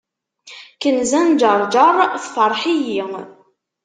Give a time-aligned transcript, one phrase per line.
[0.81, 3.03] Kenza n ǧerǧer tefreḥ-iyi.